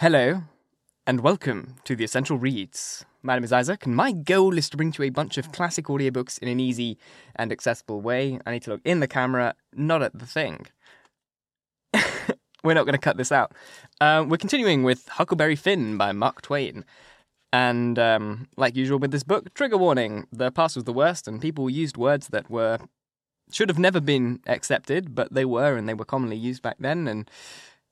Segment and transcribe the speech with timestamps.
[0.00, 0.42] Hello,
[1.08, 3.04] and welcome to the Essential Reads.
[3.20, 5.50] My name is Isaac, and my goal is to bring to you a bunch of
[5.50, 6.98] classic audiobooks in an easy
[7.34, 8.38] and accessible way.
[8.46, 10.68] I need to look in the camera, not at the thing.
[12.62, 13.56] we're not going to cut this out.
[14.00, 16.84] Um, we're continuing with Huckleberry Finn by Mark Twain.
[17.52, 21.42] And um, like usual with this book, trigger warning: the past was the worst, and
[21.42, 22.78] people used words that were
[23.50, 27.08] should have never been accepted, but they were, and they were commonly used back then.
[27.08, 27.28] And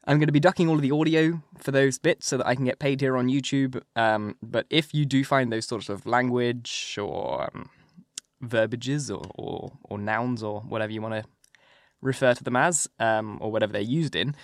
[0.07, 2.55] I'm going to be ducking all of the audio for those bits so that I
[2.55, 3.83] can get paid here on YouTube.
[3.97, 7.69] Um, but if you do find those sorts of language or um,
[8.41, 11.25] verbiages or, or, or, nouns or whatever you want to
[12.01, 14.37] refer to them as, um, or whatever they're used in,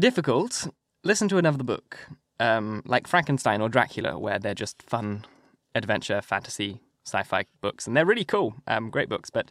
[0.00, 0.68] difficult,
[1.04, 1.98] listen to another book,
[2.40, 5.26] um, like Frankenstein or Dracula, where they're just fun
[5.74, 7.86] adventure, fantasy, sci fi books.
[7.86, 9.28] And they're really cool, um, great books.
[9.28, 9.50] But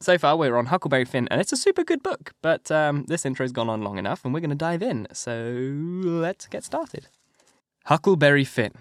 [0.00, 2.32] so far, we're on Huckleberry Finn, and it's a super good book.
[2.42, 5.08] But um, this intro's gone on long enough, and we're going to dive in.
[5.12, 5.50] So
[6.02, 7.08] let's get started.
[7.86, 8.72] Huckleberry Finn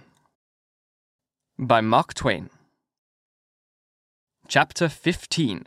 [1.58, 2.50] by Mark Twain.
[4.48, 5.66] Chapter 15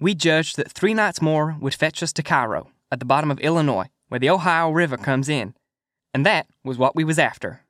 [0.00, 3.40] We judged that three nights more would fetch us to Cairo, at the bottom of
[3.40, 5.54] Illinois, where the Ohio River comes in,
[6.14, 7.62] and that was what we was after.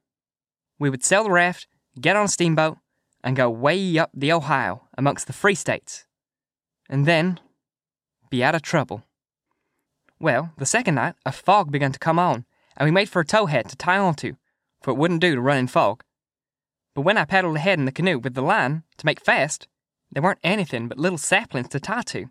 [0.78, 1.66] We would sell the raft,
[2.00, 2.76] get on a steamboat,
[3.22, 6.04] and go way up the Ohio amongst the free states
[6.88, 7.40] and then
[8.30, 9.04] be out of trouble.
[10.20, 12.44] Well, the second night, a fog began to come on,
[12.76, 14.36] and we made for a towhead to tie onto,
[14.82, 16.02] for it wouldn't do to run in fog.
[16.94, 19.68] But when I paddled ahead in the canoe with the line to make fast,
[20.10, 22.26] there weren't anything but little saplings to tie to.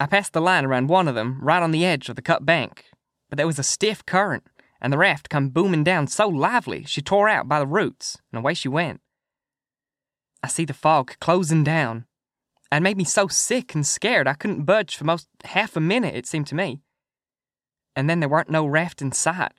[0.00, 2.44] I passed the line around one of them right on the edge of the cut
[2.44, 2.86] bank,
[3.28, 4.44] but there was a stiff current,
[4.80, 8.38] and the raft come booming down so lively she tore out by the roots, and
[8.38, 9.00] away she went.
[10.42, 12.06] I see the fog closing down,
[12.70, 16.14] and made me so sick and scared I couldn't budge for most half a minute,
[16.14, 16.80] it seemed to me.
[17.96, 19.52] And then there weren't no raft in sight.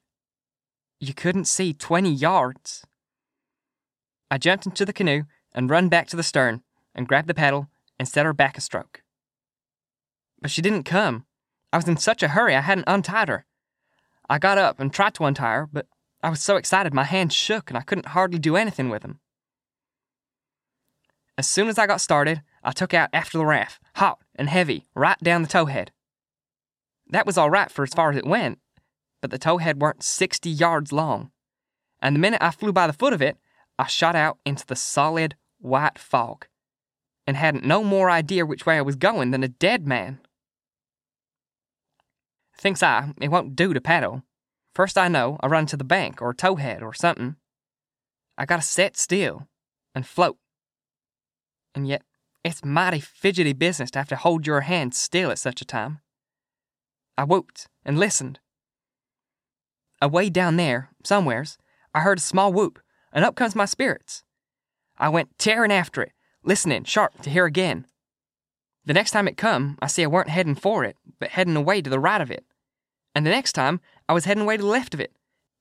[1.00, 2.86] You couldn't see 20 yards.
[4.30, 6.62] I jumped into the canoe and run back to the stern
[6.96, 7.68] and grabbed the paddle
[8.00, 9.04] and set her back a stroke.
[10.42, 11.26] But she didn't come.
[11.74, 13.46] I was in such a hurry I hadn't untied her.
[14.30, 15.88] I got up and tried to untie her, but
[16.24, 19.20] I was so excited my hands shook and I couldn't hardly do anything with them.
[21.38, 24.88] As soon as I got started, I took out after the raft, hot and heavy,
[24.96, 25.90] right down the towhead.
[27.10, 28.60] That was all right for as far as it went,
[29.22, 31.32] but the towhead weren't 60 yards long.
[32.02, 33.38] And the minute I flew by the foot of it,
[33.78, 36.48] I shot out into the solid white fog
[37.28, 40.20] and hadn't no more idea which way I was going than a dead man.
[42.58, 44.24] Thinks I, it won't do to paddle.
[44.74, 47.36] First I know, I run to the bank or towhead or something.
[48.38, 49.48] I gotta set still
[49.94, 50.38] and float.
[51.76, 52.04] And yet,
[52.44, 56.00] it's mighty fidgety business to have to hold your hand still at such a time.
[57.18, 58.40] I whooped and listened.
[60.02, 61.58] Away down there, somewheres,
[61.94, 62.80] I heard a small whoop,
[63.14, 64.24] and up comes my spirits.
[64.98, 66.14] I went tearing after it,
[66.44, 67.86] listening sharp to hear again.
[68.86, 71.82] The next time it come, I see I weren't heading for it, but heading away
[71.82, 72.46] to the right of it.
[73.14, 75.14] And the next time, I was heading away to the left of it,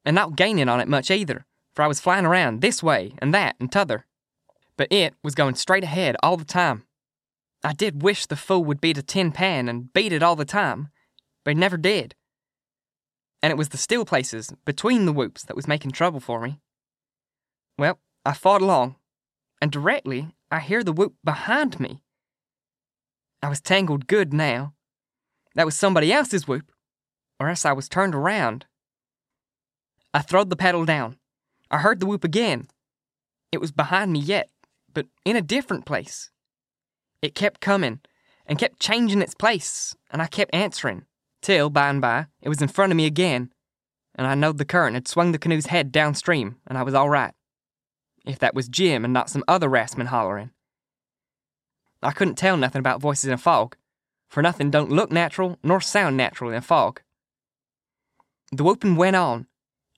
[0.04, 3.34] and not gaining on it much either, for I was flying around this way and
[3.34, 4.06] that and t'other
[4.80, 6.84] but it was going straight ahead all the time.
[7.62, 10.46] I did wish the fool would beat a tin pan and beat it all the
[10.46, 10.88] time,
[11.44, 12.14] but he never did.
[13.42, 16.60] And it was the still places between the whoops that was making trouble for me.
[17.76, 18.96] Well, I fought along,
[19.60, 22.02] and directly I hear the whoop behind me.
[23.42, 24.72] I was tangled good now.
[25.56, 26.72] That was somebody else's whoop,
[27.38, 28.64] or else I was turned around.
[30.14, 31.18] I throwed the paddle down.
[31.70, 32.68] I heard the whoop again.
[33.52, 34.48] It was behind me yet,
[34.92, 36.30] but in a different place.
[37.22, 38.00] It kept coming
[38.46, 41.04] and kept changing its place, and I kept answering,
[41.42, 43.52] till by and by it was in front of me again,
[44.14, 47.08] and I knowed the current had swung the canoe's head downstream, and I was all
[47.08, 47.32] right.
[48.26, 50.50] If that was Jim and not some other raftsman hollering.
[52.02, 53.76] I couldn't tell nothing about voices in a fog,
[54.28, 57.00] for nothing don't look natural nor sound natural in a fog.
[58.52, 59.46] The whooping went on,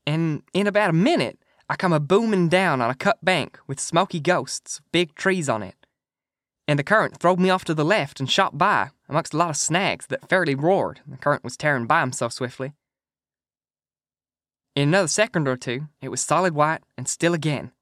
[0.07, 1.39] and in about a minute
[1.73, 5.49] I come a booming down on a cut bank with smoky ghosts of big trees
[5.49, 5.87] on it.
[6.69, 9.49] And the current throwed me off to the left and shot by amongst a lot
[9.49, 12.75] of snags that fairly roared, the current was tearing by 'em so swiftly.
[14.77, 17.73] In another second or two, it was solid white and still again.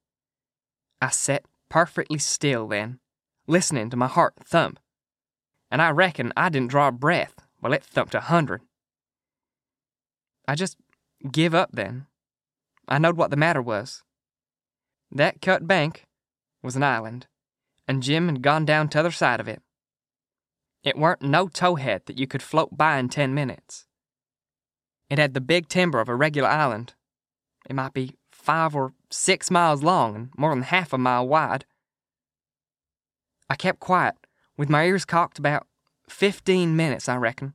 [1.03, 3.01] I sat perfectly still then,
[3.49, 4.79] listening to my heart thump,
[5.69, 8.63] and I reckon I didn't draw a breath while it thumped a hundred.
[10.47, 10.77] I just
[11.29, 12.07] give up then
[12.91, 14.03] I knowed what the matter was.
[15.13, 16.07] That cut bank
[16.63, 17.29] was an island,
[17.87, 19.63] and Jim had gone down t'other side of it.
[20.83, 23.87] It weren't no towhead that you could float by in ten minutes.
[25.09, 26.95] It had the big timber of a regular island.
[27.69, 31.65] It might be five or six miles long and more than half a mile wide.
[33.49, 34.15] I kept quiet,
[34.57, 35.67] with my ears cocked about
[36.09, 37.55] fifteen minutes, I reckon.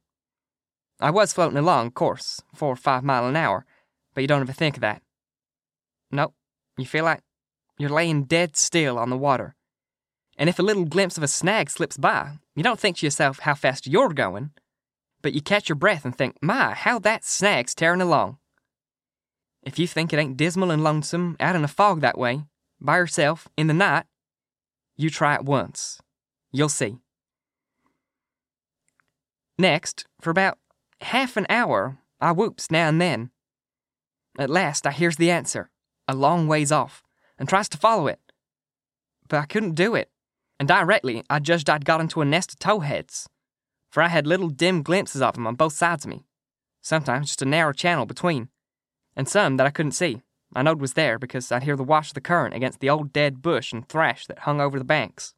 [1.00, 3.66] I was floating along, of course, four or five mile an hour,
[4.14, 5.02] but you don't ever think of that.
[6.12, 6.34] Nope,
[6.78, 7.22] you feel like
[7.78, 9.56] you're laying dead still on the water.
[10.38, 13.40] And if a little glimpse of a snag slips by, you don't think to yourself
[13.40, 14.52] how fast you're going,
[15.22, 18.38] but you catch your breath and think, my, how that snag's tearing along.
[19.63, 22.44] If you think it ain't dismal and lonesome out in a fog that way,
[22.80, 24.06] by yourself, in the night,
[24.96, 26.00] you try it once.
[26.51, 26.98] You'll see.
[29.58, 30.58] Next, for about
[31.01, 33.31] half an hour, I whoops now and then.
[34.38, 35.69] At last, I hears the answer,
[36.07, 37.04] a long ways off,
[37.38, 38.19] and tries to follow it.
[39.28, 40.10] But I couldn't do it,
[40.60, 43.28] and directly I judged I'd got into a nest of towheads,
[43.90, 46.25] for I had little dim glimpses of 'em on both sides of me,
[46.81, 48.50] sometimes just a narrow channel between,
[49.16, 50.22] and some that I couldn't see.
[50.54, 53.12] I knowed was there because I'd hear the wash of the current against the old
[53.12, 55.34] dead bush and thrash that hung over the banks.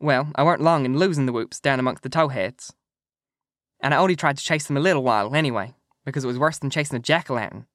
[0.00, 2.72] Well, I weren't long in losing the whoops down amongst the towheads.
[3.80, 5.74] And I only tried to chase them a little while anyway,
[6.04, 7.66] because it was worse than chasing a jack o' lantern.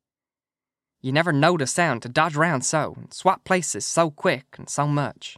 [1.05, 4.67] You never knowed a sound to dodge round so and swap places so quick and
[4.67, 5.37] so much.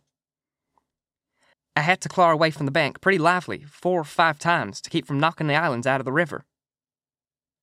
[1.75, 4.89] I had to claw away from the bank pretty lively four or five times to
[4.89, 6.45] keep from knocking the islands out of the river.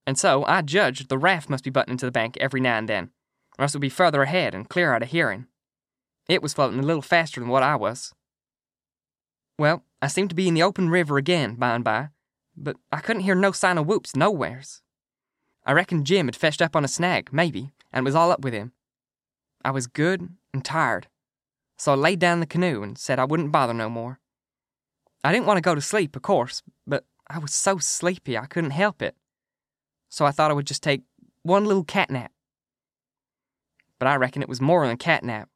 [0.07, 2.91] And so I judged the raft must be butting into the bank every now and
[2.91, 3.09] then,
[3.59, 5.47] or else it would be further ahead and clear out of hearing.
[6.29, 8.13] It was floating a little faster than what I was.
[9.59, 12.11] Well, I seemed to be in the open river again by and by,
[12.55, 14.83] but I couldn't hear no sign of whoops nowheres.
[15.65, 18.53] I reckon Jim had fetched up on a snag, maybe, and was all up with
[18.53, 18.73] him.
[19.65, 21.09] I was good and tired,
[21.79, 24.21] so I laid down the canoe and said I wouldn't bother no more.
[25.23, 28.45] I didn't want to go to sleep, of course, but I was so sleepy I
[28.45, 29.15] couldn't help it.
[30.11, 31.03] So I thought I would just take
[31.43, 32.33] one little cat nap.
[33.99, 35.49] But I reckon it was more than a cat nap,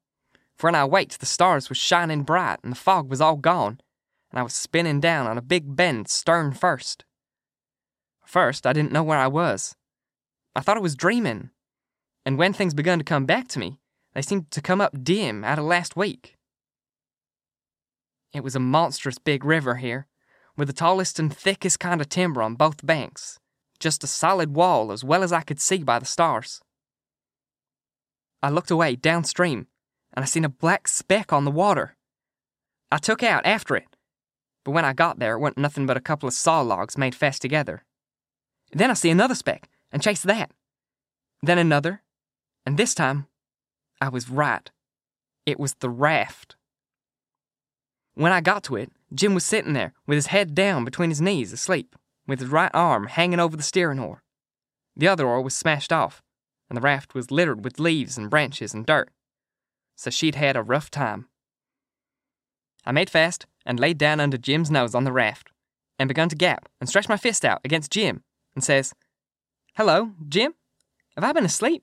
[0.59, 3.81] for when I waked, the stars was shining bright and the fog was all gone,
[4.31, 7.05] and I was spinning down on a big bend stern first.
[8.25, 9.77] First, I didn't know where I was.
[10.57, 11.51] I thought I was dreaming.
[12.29, 13.81] And when things begun to come back to me,
[14.13, 16.37] they seemed to come up dim out of last week.
[18.35, 20.07] It was a monstrous big river here,
[20.55, 23.39] with the tallest and thickest kind of timber on both banks,
[23.81, 26.61] just a solid wall as well as I could see by the stars.
[28.43, 29.67] I looked away downstream,
[30.13, 31.97] and I seen a black speck on the water.
[32.93, 33.97] I took out after it,
[34.65, 37.15] but when I got there, it wasn't nothing but a couple of saw logs made
[37.15, 37.87] fast together.
[38.73, 40.51] Then I see another speck and chased that.
[41.43, 42.03] Then another,
[42.69, 43.27] and this time,
[43.99, 44.71] I was right.
[45.47, 46.55] It was the raft.
[48.13, 51.23] When I got to it, Jim was sitting there with his head down between his
[51.23, 54.23] knees asleep, with his right arm hanging over the steering oar.
[54.95, 56.23] The other oar was smashed off,
[56.69, 59.09] and the raft was littered with leaves and branches and dirt.
[59.97, 61.27] So she'd had a rough time.
[62.85, 65.49] I made fast and laid down under Jim's nose on the raft,
[65.99, 68.25] and begun to gap and stretch my fist out against Jim,
[68.55, 68.93] and says,
[69.75, 70.53] Hello, Jim?
[71.15, 71.83] Have I been asleep?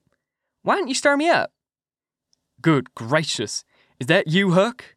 [0.65, 1.51] Why didn't you stir me up?
[2.59, 3.63] Good gracious,
[3.99, 4.95] is that you, Huck?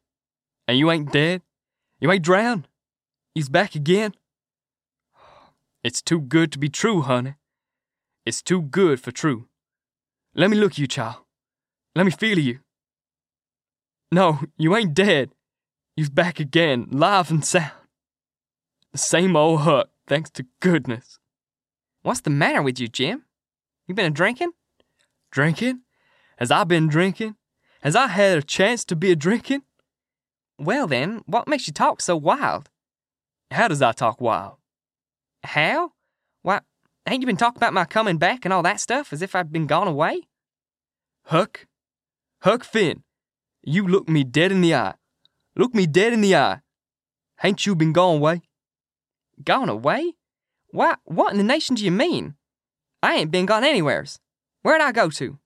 [0.66, 1.42] And you ain't dead?
[2.00, 2.68] You ain't drowned?
[3.34, 4.14] He's back again?
[5.84, 7.34] It's too good to be true, honey.
[8.24, 9.48] It's too good for true.
[10.34, 11.16] Let me look you, child.
[11.94, 12.60] Let me feel you.
[14.10, 15.32] No, you ain't dead.
[15.98, 17.72] You's back again, live and sound.
[18.92, 21.18] The same old Huck, thanks to goodness.
[22.00, 23.26] What's the matter with you, Jim?
[23.86, 24.52] You been a drinking?
[25.30, 25.82] Drinking?
[26.38, 27.36] Has I been drinking?
[27.82, 29.62] Has I had a chance to be a drinking?
[30.58, 32.70] Well then, what makes you talk so wild?
[33.50, 34.56] How does I talk wild?
[35.44, 35.92] How?
[36.42, 36.60] Why,
[37.06, 39.52] ain't you been talking about my coming back and all that stuff as if I'd
[39.52, 40.22] been gone away?
[41.26, 41.66] Huck,
[42.42, 43.02] Huck Finn,
[43.62, 44.94] you look me dead in the eye.
[45.56, 46.60] Look me dead in the eye.
[47.38, 48.42] Hain't you been gone away?
[49.42, 50.14] Gone away?
[50.70, 52.34] Why, what in the nation do you mean?
[53.02, 54.18] I ain't been gone anywheres.
[54.68, 55.38] Where'd I go to?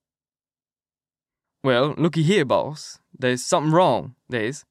[1.63, 2.99] Well, looky here, boss.
[3.17, 4.65] There's something wrong, there's.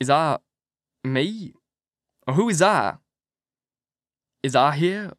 [0.00, 0.38] Is I.
[1.04, 1.52] me?
[2.26, 2.94] Or who is I?
[4.42, 5.12] Is I here?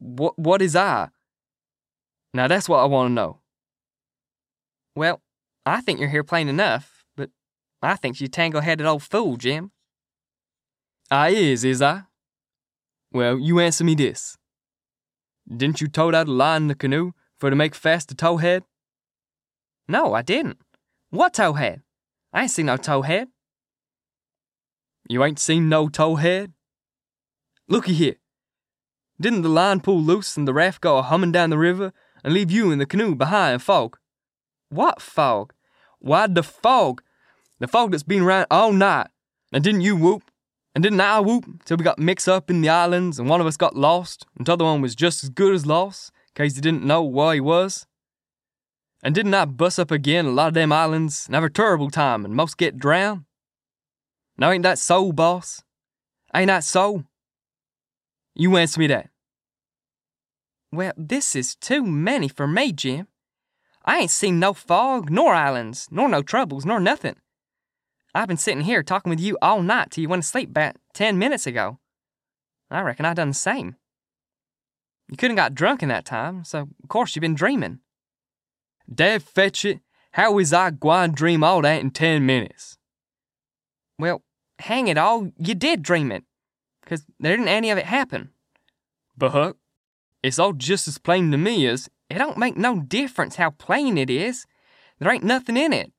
[0.00, 1.10] What, what is I?
[2.34, 3.38] Now that's what I want to know.
[4.96, 5.22] Well,
[5.64, 7.04] I think you're here plain enough.
[7.14, 7.30] But
[7.80, 9.70] I think you tangle headed old fool, Jim.
[11.12, 12.06] I is, is I?
[13.12, 14.36] Well, you answer me this.
[15.56, 18.62] Didn't you out a line in the canoe for to make fast the towhead?
[19.86, 20.58] No, I didn't.
[21.10, 21.82] What towhead?
[22.32, 23.26] I ain't seen no towhead.
[25.08, 26.52] You ain't seen no towhead?
[27.68, 28.16] Looky here.
[29.20, 31.92] Didn't the line pull loose and the raft go a humming down the river
[32.24, 33.98] and leave you in the canoe behind fog?
[34.70, 35.52] What fog?
[35.98, 37.02] Why, the fog.
[37.58, 39.08] The fog that's been around all night.
[39.52, 40.31] And didn't you whoop?
[40.74, 43.46] And didn't I whoop till we got mixed up in the islands and one of
[43.46, 46.60] us got lost and the other one was just as good as lost, case he
[46.62, 47.86] didn't know where he was?
[49.02, 51.90] And didn't I bust up again a lot of them islands and have a terrible
[51.90, 53.24] time and most get drowned?
[54.38, 55.62] Now ain't that so, boss?
[56.34, 57.04] Ain't that so?
[58.34, 59.10] You answer me that.
[60.70, 63.08] Well, this is too many for me, Jim.
[63.84, 67.16] I ain't seen no fog, nor islands, nor no troubles, nor nothing.
[68.14, 70.76] I've been sitting here talking with you all night till you went to sleep about
[70.92, 71.78] ten minutes ago.
[72.70, 73.76] I reckon I done the same.
[75.08, 77.80] You couldn't got drunk in that time, so of course you been dreaming.
[78.92, 79.80] Dad fetch it,
[80.12, 82.76] how is I gwine dream all that in ten minutes?
[83.98, 84.22] Well,
[84.58, 86.24] hang it all, you did dream it,
[86.84, 88.30] 'cause there didn't any of it happen.
[89.16, 89.56] But Huck,
[90.22, 93.96] it's all just as plain to me as It don't make no difference how plain
[93.96, 94.46] it is.
[94.98, 95.92] There ain't nothing in it.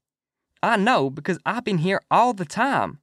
[0.63, 2.99] I know because I've been here all the time.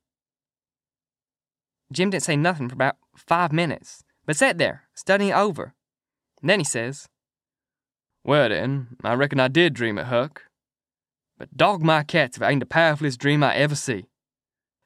[1.93, 5.75] Jim didn't say nothing for about five minutes, but sat there, studying over.
[6.41, 7.07] And then he says,
[8.25, 10.45] Well then, I reckon I did dream it, Huck.
[11.37, 14.07] But dog my cats if it ain't the powerfulest dream I ever see.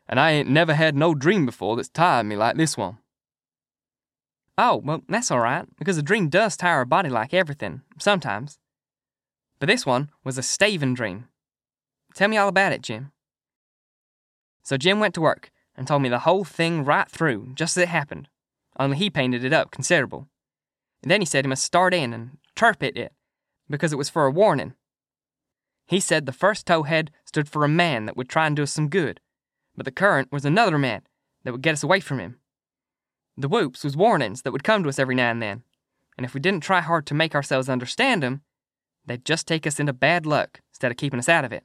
[0.09, 2.99] And I ain't never had no dream before that's tired me like this one.
[4.59, 8.59] Oh, well, that's all right, because a dream does tire a body like everything, sometimes.
[9.61, 11.29] But this one was a staving dream.
[12.15, 13.13] Tell me all about it, Jim.
[14.63, 17.83] So Jim went to work and told me the whole thing right through, just as
[17.83, 18.29] it happened,
[18.79, 20.29] only he painted it up considerable.
[21.03, 23.13] And then he said he must start in and interpret it,
[23.69, 24.75] because it was for a warning.
[25.87, 28.73] He said the first towhead stood for a man that would try and do us
[28.73, 29.21] some good,
[29.77, 31.03] but the current was another man
[31.43, 32.39] that would get us away from him.
[33.37, 35.65] The whoops was warnings that would come to us every now and then,
[36.17, 38.43] and if we didn't try hard to make ourselves understand 'em,
[39.05, 41.65] they'd just take us into bad luck instead of keeping us out of it.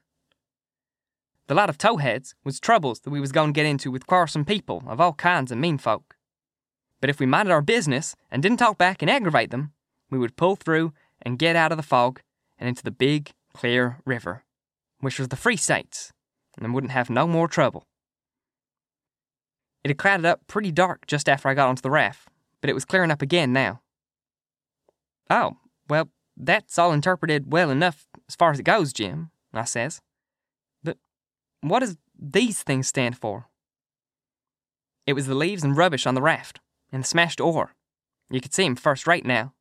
[1.50, 4.46] The lot of towheads was troubles that we was going to get into with quarrelsome
[4.46, 6.16] people of all kinds of mean folk.
[7.02, 9.74] But if we minded our business and didn't talk back and aggravate them,
[10.12, 12.22] we would pull through and get out of the fog
[12.60, 14.44] and into the big, clear river,
[15.00, 16.14] which was the Free States,
[16.56, 17.88] and wouldn't have no more trouble.
[19.84, 22.28] It had clouded up pretty dark just after I got onto the raft,
[22.62, 23.82] but it was clearing up again now.
[25.32, 25.58] Oh,
[25.90, 30.00] well, that's all interpreted well enough as far as it goes, Jim, I says.
[31.62, 33.48] What does these things stand for?
[35.06, 36.60] It was the leaves and rubbish on the raft,
[36.92, 37.76] and the smashed oar.
[38.30, 39.54] You could see 'em first rate now.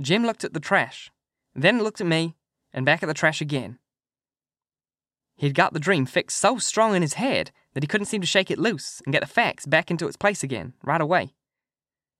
[0.00, 1.10] Jim looked at the trash,
[1.54, 2.36] then looked at me,
[2.72, 3.78] and back at the trash again.
[5.36, 8.26] He'd got the dream fixed so strong in his head that he couldn't seem to
[8.26, 11.34] shake it loose and get the facts back into its place again, right away.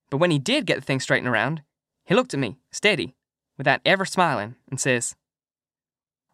[0.09, 1.63] But when he did get the thing straightened around,
[2.03, 3.15] he looked at me, steady,
[3.57, 5.15] without ever smiling, and says,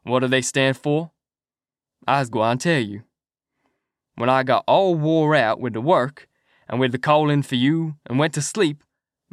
[0.04, 1.12] What do they stand for?
[2.08, 3.04] I's gwine tell you.
[4.16, 6.28] When I got all wore out with the work
[6.68, 8.84] and with the callin' for you and went to sleep,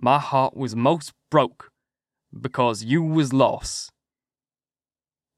[0.00, 1.70] my heart was most broke
[2.38, 3.90] because you was lost.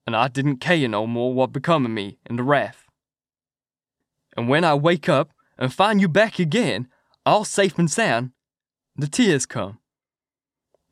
[0.06, 2.86] And I didn't care no more what become of me in the raft.
[4.36, 6.88] And when I wake up and find you back again,
[7.24, 8.32] all safe and sound,
[8.96, 9.78] the tears come.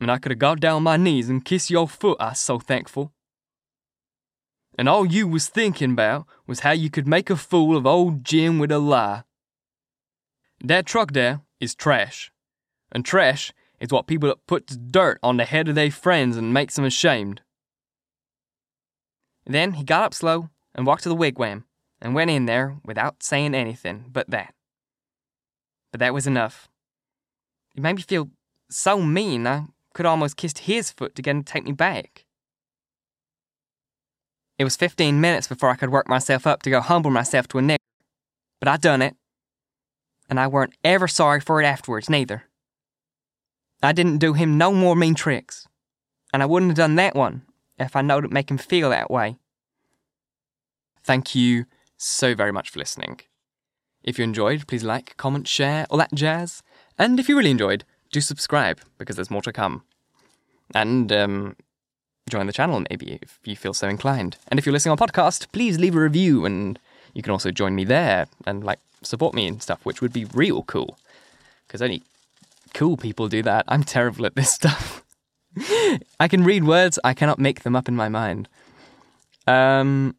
[0.00, 2.58] And I could have got down on my knees and kissed your foot, I so
[2.58, 3.12] thankful.
[4.78, 8.24] And all you was thinking about was how you could make a fool of old
[8.24, 9.24] Jim with a lie.
[10.62, 12.30] That truck there is trash.
[12.92, 16.54] And trash is what people that puts dirt on the head of their friends and
[16.54, 17.40] makes them ashamed.
[19.44, 21.64] Then he got up slow and walked to the wigwam
[22.00, 24.54] and went in there without saying anything but that.
[25.90, 26.68] But that was enough.
[27.74, 28.30] It made me feel
[28.70, 32.26] so mean I could almost kissed his foot to get him to take me back.
[34.58, 37.58] It was 15 minutes before I could work myself up to go humble myself to
[37.58, 37.76] a nigger,
[38.58, 39.16] but I done it.
[40.28, 42.44] And I weren't ever sorry for it afterwards, neither.
[43.82, 45.66] I didn't do him no more mean tricks,
[46.32, 47.42] and I wouldn't have done that one
[47.78, 49.36] if I knowed it'd make him feel that way.
[51.04, 53.20] Thank you so very much for listening.
[54.02, 56.62] If you enjoyed, please like, comment, share, all that jazz.
[56.98, 59.84] And if you really enjoyed, do subscribe because there's more to come.
[60.74, 61.56] And um,
[62.28, 64.36] join the channel maybe if you feel so inclined.
[64.48, 66.78] And if you're listening on podcast, please leave a review and
[67.14, 70.24] you can also join me there and like support me and stuff, which would be
[70.26, 70.98] real cool.
[71.66, 72.02] Because only
[72.74, 73.64] cool people do that.
[73.68, 75.04] I'm terrible at this stuff.
[76.20, 78.48] I can read words, I cannot make them up in my mind.
[79.46, 80.14] Um,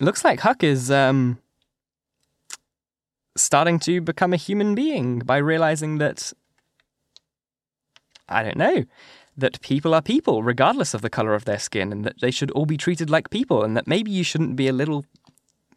[0.00, 1.38] looks like Huck is um,
[3.36, 6.32] starting to become a human being by realizing that
[8.28, 8.84] I don't know,
[9.36, 12.50] that people are people regardless of the color of their skin and that they should
[12.50, 15.04] all be treated like people and that maybe you shouldn't be a little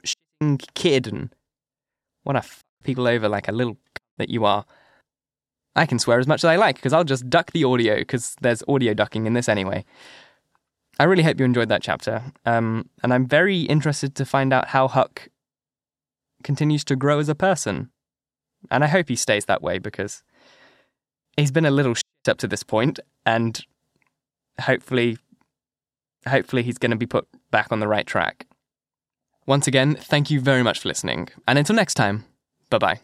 [0.06, 1.34] shitting kid and
[2.26, 3.78] want to f people over like a little
[4.18, 4.66] that you are.
[5.76, 8.36] I can swear as much as I like because I'll just duck the audio because
[8.42, 9.84] there's audio ducking in this anyway.
[10.98, 14.70] I really hope you enjoyed that chapter, um, and I'm very interested to find out
[14.70, 15.28] how Huck
[16.42, 17.90] continues to grow as a person.
[18.72, 20.24] And I hope he stays that way because
[21.38, 23.62] he's been a little shit up to this point, and
[24.62, 25.18] hopefully,
[26.28, 28.48] hopefully he's going to be put back on the right track.
[29.46, 32.26] Once again, thank you very much for listening, and until next time,
[32.70, 33.00] bye bye.